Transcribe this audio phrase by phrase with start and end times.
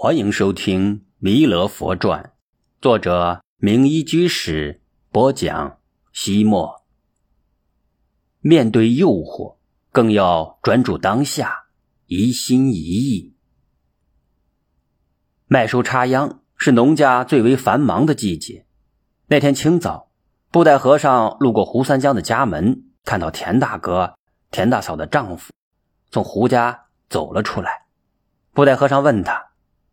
[0.00, 2.22] 欢迎收听《弥勒佛传》，
[2.80, 5.80] 作者明一居士播讲。
[6.12, 6.84] 西莫
[8.38, 9.56] 面对诱惑，
[9.90, 11.64] 更要专注当下，
[12.06, 13.34] 一心一意。
[15.48, 18.66] 麦收插秧是农家最为繁忙的季节。
[19.26, 20.12] 那天清早，
[20.52, 24.14] 布袋和尚路过胡三江的家门，看到田大哥、
[24.52, 25.52] 田大嫂的丈夫
[26.12, 27.86] 从胡家走了出来。
[28.52, 29.46] 布袋和尚问他。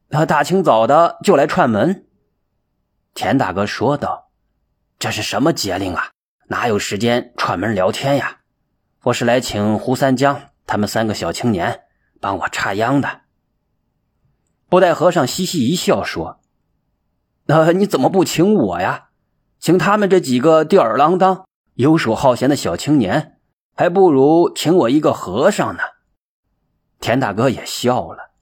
[0.09, 2.05] 他大清早的就来串门，
[3.13, 4.29] 田大哥说道
[4.99, 6.11] ：“这是什么节令啊？
[6.47, 8.41] 哪有时间串门聊天呀？
[9.03, 11.81] 我是来请胡三江他们三个小青年
[12.21, 13.21] 帮我插秧的。”
[14.69, 16.39] 布袋和尚嘻嘻一笑说
[17.45, 19.09] ：“那你怎么不请我呀？
[19.59, 23.39] 请他们这几个吊儿郎当、游手好闲的小青年，
[23.75, 25.83] 还不如请我一个和尚呢。”
[27.01, 28.34] 田大哥也笑了。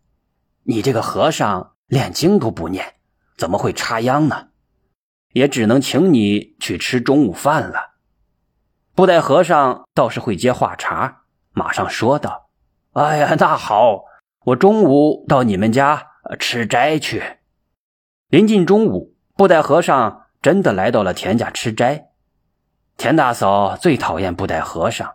[0.66, 2.96] 你这个和尚连经都不念，
[3.38, 4.48] 怎么会插秧呢？
[5.34, 7.94] 也只能请你去吃中午饭了。
[8.96, 12.50] 布袋和尚倒是会接话茬，马上说道
[12.94, 14.04] ：“哎呀，那好，
[14.46, 17.24] 我中午到你们家吃斋去。”
[18.30, 22.10] 临近中午，布袋和尚真的来到了田家吃斋。
[22.96, 25.12] 田大嫂最讨厌布袋和尚，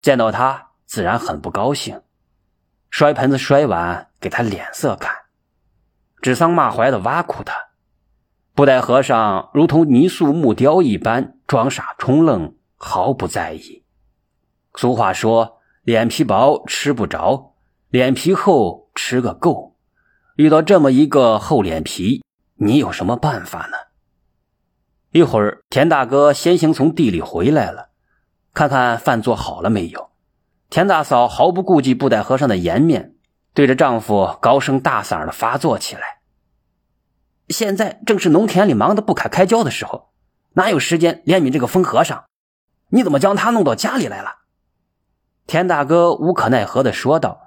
[0.00, 2.00] 见到他自然很不高兴。
[2.90, 5.14] 摔盆子摔碗，给他脸色看，
[6.20, 7.54] 指桑骂槐的挖苦他。
[8.54, 13.84] 布袋和尚如同泥塑木雕一般，装傻充愣，毫不在意。
[14.74, 17.54] 俗话说：“脸皮薄吃不着，
[17.88, 19.76] 脸皮厚吃个够。”
[20.36, 22.24] 遇到这么一个厚脸皮，
[22.56, 23.76] 你有什么办法呢？
[25.12, 27.90] 一会儿，田大哥先行从地里回来了，
[28.52, 30.10] 看看饭做好了没有。
[30.70, 33.16] 田大嫂毫不顾忌布袋和尚的颜面，
[33.54, 36.20] 对着丈夫高声大嗓的发作起来。
[37.48, 40.12] 现在正是农田里忙得不可开交的时候，
[40.52, 42.24] 哪有时间怜悯这个疯和尚？
[42.90, 44.36] 你怎么将他弄到家里来了？
[45.48, 47.40] 田大哥无可奈何的说道：“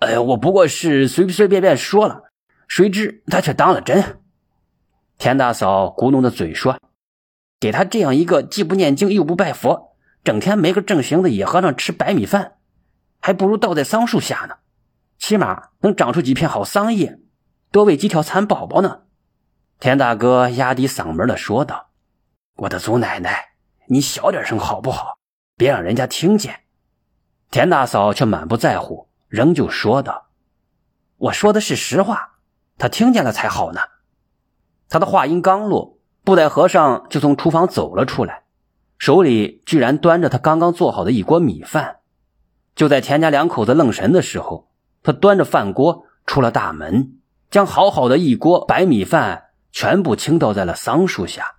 [0.00, 2.24] 哎呀，我不过是随随便便说了，
[2.68, 4.20] 谁知他却当了真。”
[5.16, 6.78] 田大嫂咕哝着嘴说
[7.58, 9.88] ：“给他这样一个既不念经又不拜佛。”
[10.22, 12.56] 整天没个正形的野和尚吃白米饭，
[13.20, 14.56] 还不如倒在桑树下呢，
[15.18, 17.18] 起码能长出几片好桑叶，
[17.70, 19.02] 多喂几条蚕宝宝呢。
[19.78, 21.90] 田大哥压低嗓门的说道
[22.56, 23.52] ：“我的祖奶奶，
[23.88, 25.18] 你小点声好不好？
[25.56, 26.60] 别让人家听见。”
[27.50, 30.28] 田大嫂却满不在乎，仍旧说道
[31.16, 32.38] ：“我说的是实话，
[32.76, 33.80] 他听见了才好呢。”
[34.90, 38.39] 他的话音刚落，布袋和尚就从厨房走了出来。
[39.00, 42.00] 手里居然端着他刚刚做好的一锅米饭，
[42.74, 44.68] 就在田家两口子愣神的时候，
[45.02, 47.14] 他端着饭锅出了大门，
[47.50, 51.54] 将好好的一锅白米饭全部倾倒在了桑树下。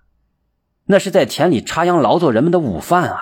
[0.84, 3.20] 那是在田里插秧劳作人们的午饭啊！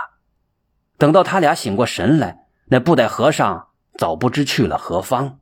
[0.98, 5.38] 等到他俩醒过神来，那布袋和尚早不知去了何方。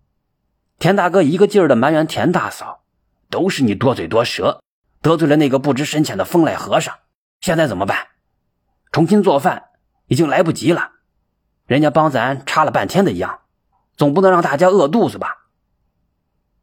[0.79, 2.85] 田大哥一个劲儿的埋怨田大嫂
[3.29, 4.63] ：“都是你多嘴多舌，
[5.03, 6.95] 得罪了那个不知深浅的风来和尚，
[7.41, 8.07] 现在怎么办？”
[8.91, 9.65] 重新做饭
[10.07, 10.93] 已经来不及了，
[11.67, 13.41] 人家帮咱插了半天的秧，
[13.97, 15.49] 总不能让大家饿肚子吧？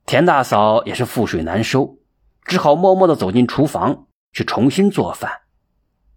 [0.05, 1.97] 田大嫂也是覆水难收，
[2.43, 5.41] 只好默默的走进厨房去重新做饭。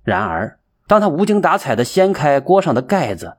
[0.02, 3.38] 然而，当他无精打采的掀开锅上的盖子，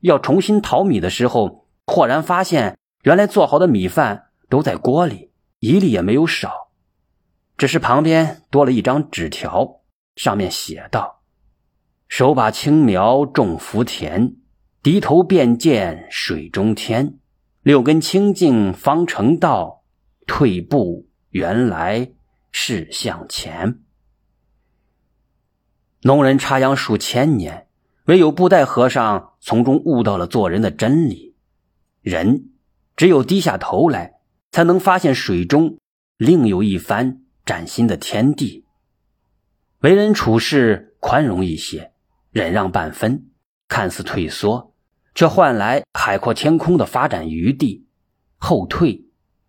[0.00, 6.68] 要重新淘米的时候，豁然发现原来做好的米饭都在锅里，一粒也没有少，
[7.56, 9.80] 只是旁边多了一张纸条，
[10.16, 11.21] 上面写道。
[12.12, 14.36] 手把青苗种福田，
[14.82, 17.18] 低头便见水中天。
[17.62, 19.82] 六根清净方成道，
[20.26, 22.12] 退步原来
[22.50, 23.78] 是向前。
[26.02, 27.68] 农人插秧数千年，
[28.04, 31.34] 唯有布袋和尚从中悟到了做人的真理：
[32.02, 32.50] 人
[32.94, 34.16] 只有低下头来，
[34.50, 35.78] 才能发现水中
[36.18, 38.66] 另有一番崭新的天地。
[39.78, 41.91] 为人处事宽容一些。
[42.32, 43.26] 忍让半分，
[43.68, 44.74] 看似退缩，
[45.14, 47.84] 却换来海阔天空的发展余地；
[48.38, 49.04] 后退，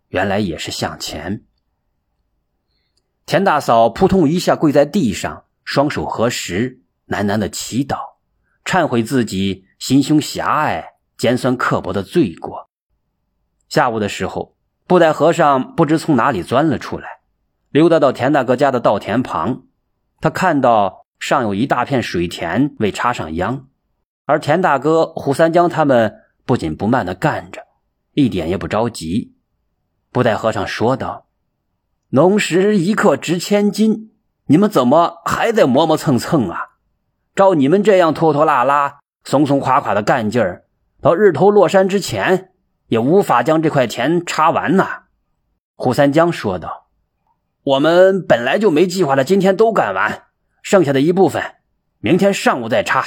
[0.08, 1.44] 原来也是向前。
[3.24, 7.96] 田大嫂扑通一下跪在地上，双手合十，喃喃的祈祷，
[8.66, 12.68] 忏悔自己心胸狭隘、尖酸刻薄的罪过。
[13.70, 17.20] 下午的时候，布袋和尚不知从哪里钻了出来，
[17.70, 19.62] 溜达到田大哥家的稻田旁，
[20.20, 21.03] 他看到。
[21.18, 23.66] 上有一大片水田未插上秧，
[24.26, 27.62] 而田大哥、胡三江他们不紧不慢地干着，
[28.12, 29.34] 一点也不着急。
[30.12, 31.26] 布袋和尚说道
[32.10, 34.12] ：“农时一克值千金，
[34.46, 36.76] 你们怎么还在磨磨蹭蹭啊？
[37.34, 40.64] 照你们这样拖拖拉拉、松松垮垮的干劲儿，
[41.00, 42.52] 到日头落山之前，
[42.86, 45.04] 也无法将这块田插完呐。”
[45.74, 46.86] 胡三江说道
[47.64, 50.24] ：“我们本来就没计划的今天都干完，
[50.64, 51.56] 剩下的一部分，
[52.00, 53.04] 明天上午再插。”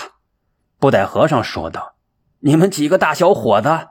[0.80, 1.96] 布袋和尚说道
[2.40, 3.90] ：“你们几个大小伙子，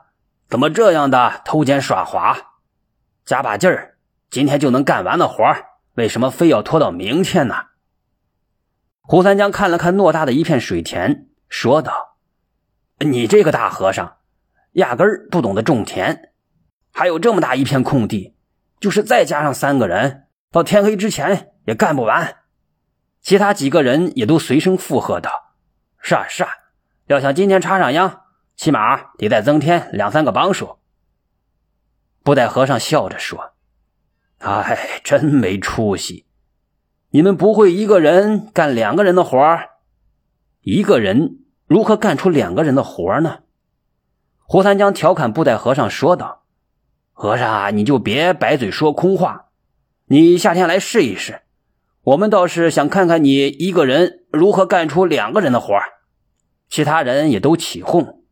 [0.49, 2.55] 怎么这样的偷奸耍滑？”
[3.25, 3.97] 加把劲儿，
[4.29, 5.43] 今天就能干完的活
[5.95, 7.55] 为什么非要拖到明天呢？
[9.01, 12.17] 胡三江看了看偌大的一片水田，说道
[12.99, 14.17] ：“你这个大和尚，
[14.73, 16.31] 压根儿不懂得种田。
[16.93, 18.37] 还有这么大一片空地，
[18.79, 22.36] 就是再加上三个人，到天黑之前也干不完。”
[23.27, 25.51] 其他几个人也都随声附和道
[25.99, 26.49] ：“是啊，是啊，
[27.07, 28.21] 要想今天插上秧，
[28.55, 30.79] 起码得再增添两三个帮手。”
[32.23, 33.51] 布袋和尚笑着说
[34.39, 36.25] ：“哎，真没出息！
[37.09, 39.59] 你们不会一个人干两个人的活
[40.61, 43.39] 一个人如何干出两个人的活呢？”
[44.47, 46.45] 胡三江调侃布袋和尚说道
[47.11, 49.47] ：“和尚啊，你就别白嘴说空话，
[50.05, 51.41] 你夏天来试一试，
[52.07, 55.77] 我们倒是想看看你一个人如何干出两个人的活
[56.69, 58.23] 其他人也都起哄：“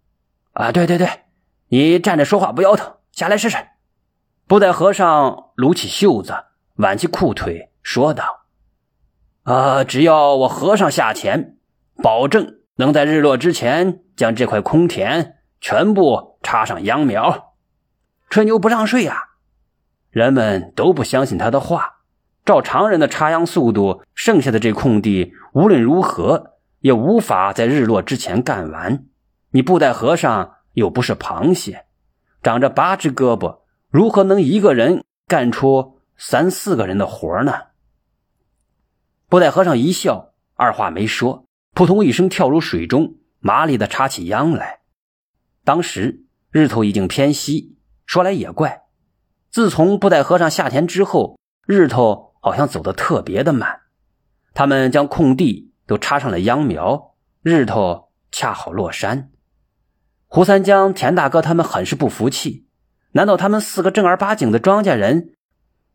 [0.56, 1.10] 啊，对对对，
[1.68, 3.58] 你站着说话不腰疼，下来试试。”
[4.48, 6.34] 布袋和尚撸起袖子，
[6.76, 8.46] 挽起裤腿，说道
[9.44, 11.58] ：“啊，只要我和尚下钱，
[12.02, 17.56] 保证能在日落之前将这块空田全部插上秧苗。
[18.30, 19.32] 吹牛不上税呀！”
[20.12, 21.95] 人们都不相信他的话。
[22.46, 29.06] 照常人的插秧速度，剩下的这空地无论如何也无法在日落之前干完。
[29.50, 31.86] 你布袋和尚又不是螃蟹，
[32.44, 33.62] 长着八只胳膊。
[33.90, 37.54] 如何能一个人干出三四个人的活呢？
[39.28, 44.82] 布袋和尚一笑，二话没说，扑通一声跳入水中，麻利的插起秧来。
[45.64, 48.84] 当时日头已经偏西，说来也怪，
[49.50, 53.80] 自从布袋和尚下田之后，日头好像走得特别的慢。
[54.54, 59.32] 他们将空地都插上了秧苗，日头恰好落山。
[60.28, 62.68] 胡三江、田大哥他们很是不服气。
[63.14, 65.34] 难道他们四个正儿八经的庄稼人，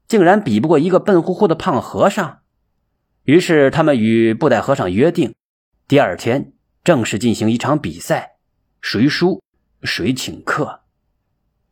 [0.08, 2.40] 竟然比不过一个笨乎乎的胖和尚？
[3.22, 5.32] 于是他们与布袋和尚约定，
[5.86, 8.32] 第二天正式进行一场比赛，
[8.80, 9.40] 谁输
[9.84, 10.80] 谁请客。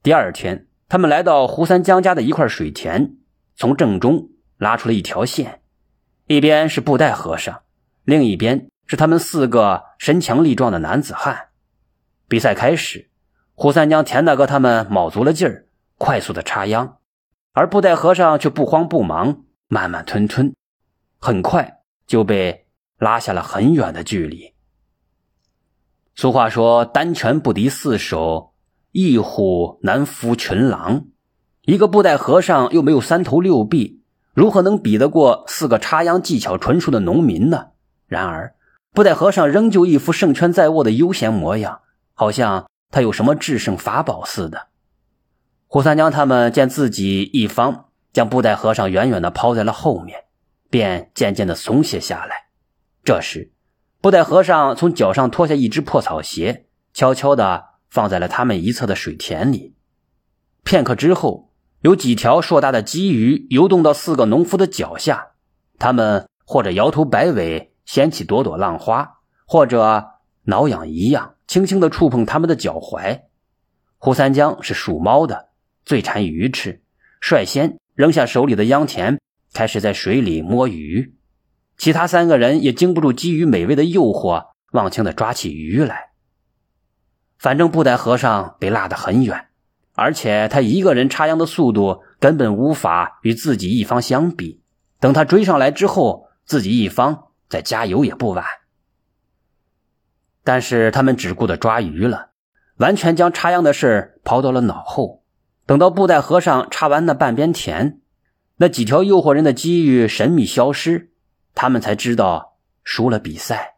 [0.04, 3.16] 第二天，他们来到胡三江家的一块水田，
[3.56, 4.28] 从正中
[4.58, 5.62] 拉出了一条线，
[6.26, 7.62] 一边是布袋和尚，
[8.04, 11.48] 另一边是他们四个身强力壮的男子汉。
[12.28, 13.06] 比赛开始。
[13.60, 15.66] 胡三江、田大哥他们卯足了劲儿，
[15.96, 16.98] 快速的插秧，
[17.52, 20.54] 而布袋和尚却不慌不忙，慢慢吞吞，
[21.18, 22.68] 很快就被
[22.98, 24.54] 拉下了很远的距离。
[26.14, 28.54] 俗话说：“单拳不敌四手，
[28.92, 31.06] 一虎难伏群狼。”
[31.66, 33.97] 一个布袋和尚又没有三头六臂，
[34.38, 37.70] 如何能比得过四个插秧技巧纯熟的农民呢？
[38.06, 38.54] 然而，
[38.92, 41.80] 布袋和尚仍旧一副胜券在握的悠闲模样，
[42.14, 42.68] 好像……
[42.92, 44.68] 他有什么制胜法宝似的？
[45.66, 50.26] 胡三江他们见自己一方将布袋和尚远远的抛在了后面，
[50.70, 52.46] 便渐渐的松懈下来。
[53.02, 53.50] 这时，
[54.00, 59.74] 布袋和尚从脚上脱下一只破草鞋，悄悄的放在了他们一侧的水田里。
[60.62, 61.47] 片刻之后，
[61.80, 65.28] 有几条硕大的鲫鱼游动到四个农夫的脚下，
[65.78, 70.08] 他们或者摇头摆尾，掀起朵朵浪花，或者
[70.44, 71.36] 挠痒一样。
[71.46, 73.22] 轻轻的触碰他们的脚踝。
[73.96, 75.48] 胡三江是属猫的，
[75.84, 76.82] 最馋鱼吃，
[77.20, 79.18] 率先扔下手里的秧田，
[79.54, 81.16] 开始在水里摸鱼。
[81.78, 86.10] 其他三个人也经不住鲫鱼美味的诱惑，忘情的抓起鱼来。
[87.38, 89.47] 反正布袋和尚被拉得很远，
[89.98, 94.62] 而且他一个人插秧的速度根本无法与自己一方相比。
[95.00, 98.44] 等他追上来之后，自己一方再加油也不晚。
[100.44, 102.28] 但是他们只顾着抓鱼了，
[102.76, 105.24] 完全将插秧的事抛到了脑后。
[105.66, 108.00] 等到布袋和尚插完那半边田，
[108.58, 111.10] 那几条诱惑人的机遇神秘消失，
[111.54, 113.74] 他们才知道输了比赛。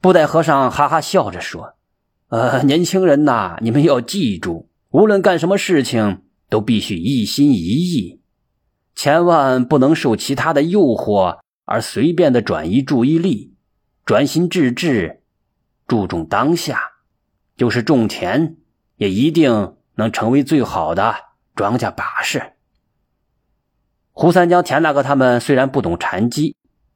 [0.00, 1.74] 布袋和尚哈哈笑着说
[2.30, 8.20] ：“呃，年轻人呐，你们要记住，无论干什么事情，都必须一心一意，
[8.94, 13.56] 千万不能受其他的诱惑而随便的转移注意力，
[14.04, 15.22] 专心致志。”
[15.88, 16.92] 注重当下，
[17.56, 18.56] 就是种田，
[18.96, 21.12] 也一定能成为最好的
[21.56, 22.52] 庄稼把式。
[24.12, 26.54] 胡三江、田大哥他们虽然不懂禅机，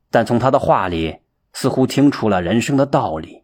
[0.08, 1.16] 但从他的话里
[1.52, 3.42] 似乎听出了人生的道理。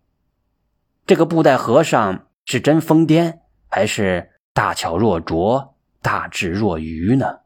[1.05, 7.41] 这个布袋和尚是真疯癫，还是大巧若拙、大智若愚呢？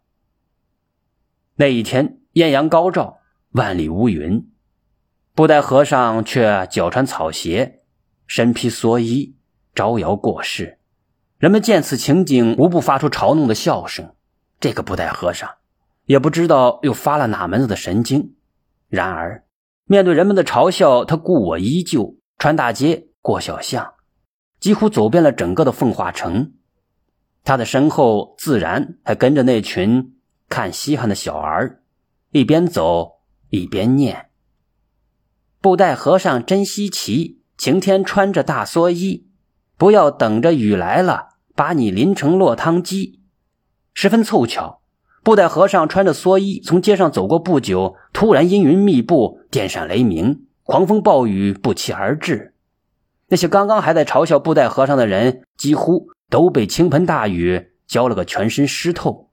[1.57, 3.21] 那一天艳阳高照，
[3.53, 4.51] 万里无云，
[5.35, 7.81] 布袋和尚却脚穿草鞋，
[8.27, 9.35] 身披蓑衣，
[9.75, 10.79] 招摇过市。
[11.39, 14.15] 人们见此情景，无不发出嘲弄的笑声。
[14.61, 15.49] 这个布袋和尚。
[16.05, 18.35] 也不知道又发了哪门子的神经。
[18.89, 19.47] 然而，
[19.85, 23.95] 面对人们的嘲笑，他故我依旧，穿大街过小巷，
[24.61, 26.53] 几乎走遍了整个的奉化城。
[27.49, 30.13] 他的身后自然还跟着那群
[30.51, 31.81] 看稀罕的小儿，
[32.31, 34.27] 一边走一边念
[35.63, 39.29] ：“布袋和尚真稀奇，晴天穿着大蓑衣，
[39.79, 43.23] 不要等着雨来了，把你淋成落汤鸡。”
[43.95, 44.83] 十分凑巧。
[45.25, 52.53] 布袋和尚穿着蓑衣从街上走过不久，突然阴云密布，电闪雷鸣，狂风暴雨不期而至。
[53.29, 59.31] 那些刚刚还在嘲笑布袋和尚的人，几乎都被倾盆大雨浇了个全身湿透，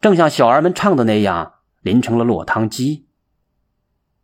[0.00, 3.06] 正像小儿们唱的那样，淋成了落汤鸡。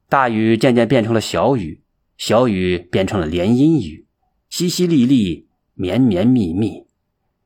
[0.09, 1.83] 大雨渐渐变成了小雨，
[2.17, 4.07] 小雨变成了连阴雨，
[4.51, 6.87] 淅淅沥沥，绵绵密密，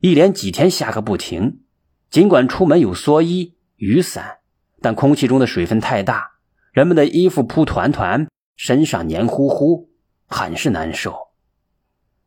[0.01, 1.61] 一连几天下个不停。
[2.11, 4.41] 尽管出门有蓑衣、雨伞，
[4.81, 6.33] 但空气中的水分太大，
[6.73, 9.89] 人们的衣服铺团团，身上黏糊糊，
[10.27, 11.17] 很是难受。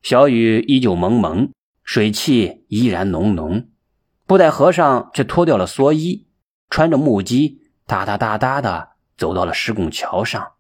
[0.01, 1.51] 小雨依旧蒙蒙，
[1.86, 3.70] 水汽依然浓浓。
[4.25, 6.27] 布袋和尚却脱掉了蓑衣，
[6.70, 10.54] 穿着木屐，哒哒哒哒的走到了石拱桥上，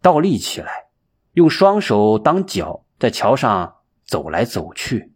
[0.00, 0.86] 倒立起来，
[1.34, 5.12] 用双手当脚，在桥上走来走去。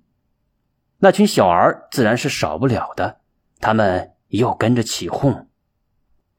[0.99, 3.21] 那群小儿自然是少不了的，
[3.59, 5.49] 他们又跟着起哄：“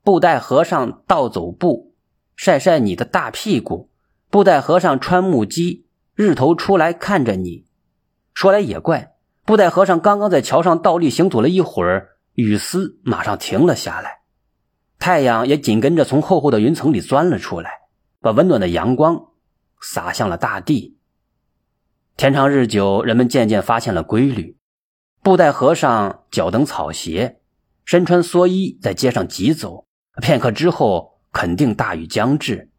[0.03, 1.95] 布袋和尚倒走步，
[2.35, 3.89] 晒晒你的大屁股。”
[4.29, 7.66] 布袋和尚穿木屐，日头出来看着你。
[8.37, 9.15] 说来也怪，
[9.45, 14.19] 布袋和尚刚刚在桥上倒立行走了一会儿，雨丝马上停了下来，
[14.99, 17.71] 太阳也紧跟着从厚厚的云层里钻了出来，
[18.21, 19.29] 把温暖的阳光
[19.81, 20.99] 洒向了大地。
[22.15, 24.59] 天长日久，人们渐渐发现了规律。
[25.23, 27.39] 布袋和尚脚蹬草鞋，
[27.85, 29.87] 身穿蓑衣，在街上疾走。
[30.21, 32.69] 片刻之后，肯定大雨将至。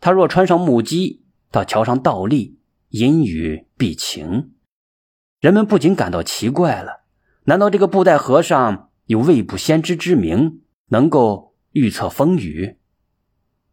[0.00, 4.52] 他若穿上木屐，到桥上倒立，阴雨必晴。
[5.40, 7.04] 人们不仅感到奇怪了：
[7.44, 12.78] 难道这个布袋和尚有未卜先知之名，能够预测风雨？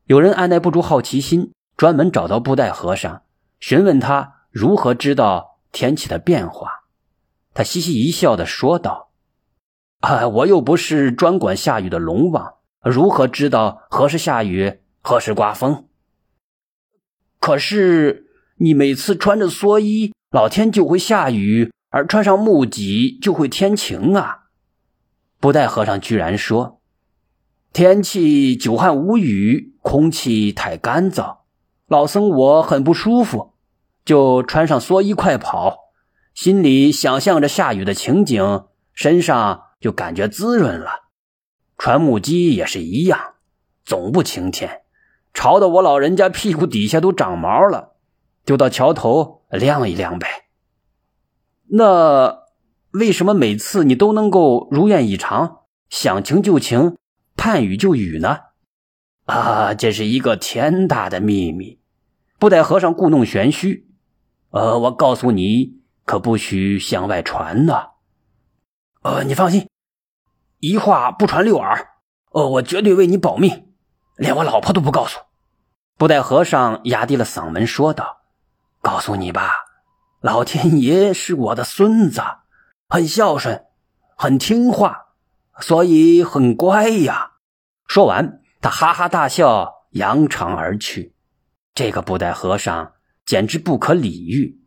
[0.05, 3.23] 有人按耐不住好奇心，专门找到布袋和尚，
[3.59, 4.41] 询问他。
[4.51, 6.83] 如何知道天气的变化？
[7.55, 9.09] 他嘻嘻一笑的说道
[10.01, 15.87] ：“啊，我又不是专管下雨的龙王，如何知道何时下雨，何时刮风？
[17.39, 18.27] 可是
[18.57, 24.45] 你每次穿着蓑衣，老天就会下雨；而穿上木屐，就会天晴啊！”
[25.39, 26.81] 布袋和尚居然说
[27.71, 31.41] ：“天气久旱无雨，空气太干燥，
[31.87, 33.53] 老僧我很不舒服。”
[34.03, 35.77] 就穿上蓑衣快跑，
[36.33, 41.09] 心里想象着下雨的情景，身上就感觉滋润了。
[41.77, 43.35] 穿木屐也是一样，
[43.85, 44.81] 总不晴天，
[45.31, 47.92] 潮得我老人家屁股底下都长毛了，
[48.45, 50.27] 就到桥头晾一晾呗。
[51.67, 52.43] 那
[52.91, 56.97] 为什么每次你都能够如愿以偿，想晴就晴，
[57.35, 58.39] 盼雨就雨呢？
[59.25, 61.79] 啊，这是一个天大的秘密，
[62.37, 63.89] 不待和尚故弄玄虚。
[64.51, 67.87] 呃，我告诉你，可不许向外传呢。
[69.01, 69.67] 呃，你放心，
[70.59, 71.95] 一话不传六耳。
[72.31, 73.51] 呃，我绝对为你保密，
[74.17, 75.19] 连我老婆都不告诉。
[75.97, 78.22] 布袋和尚压低了嗓门说道
[78.83, 79.51] ：“告诉你吧，
[80.21, 82.21] 老天爷是我的孙子，
[82.87, 83.65] 很孝顺，
[84.15, 85.05] 很听话，
[85.59, 87.31] 所以很乖呀。”
[87.89, 91.15] 说完，他哈哈大笑，扬长而去。
[91.73, 92.91] 这个布袋和尚。
[93.25, 94.59] 简直不可理喻！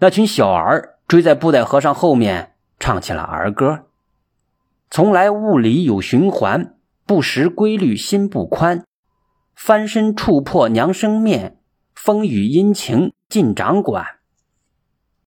[0.00, 3.86] 那群小儿追在布袋和尚后面，唱起了儿歌
[4.90, 6.74] ：“从来物理有循环，
[7.06, 8.84] 不识规律心不宽。
[9.54, 11.60] 翻身触破娘生面，
[11.94, 14.06] 风雨阴晴尽掌管。”